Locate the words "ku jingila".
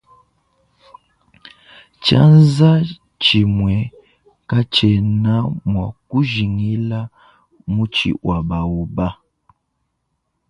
6.09-6.99